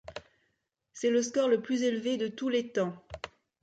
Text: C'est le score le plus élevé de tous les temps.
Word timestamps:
C'est 0.93 1.11
le 1.11 1.21
score 1.21 1.47
le 1.47 1.61
plus 1.61 1.83
élevé 1.83 2.17
de 2.17 2.27
tous 2.27 2.49
les 2.49 2.71
temps. 2.71 3.05